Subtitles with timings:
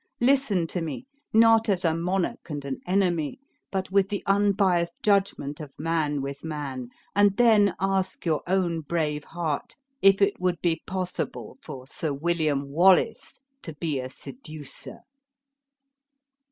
[0.21, 3.39] Listen to me, not as a monarch and an enemy,
[3.71, 9.25] but with the unbiased judgment of man with man; and then ask your own brave
[9.25, 15.01] heart if it would be possible for Sir William Wallace to be a seducer."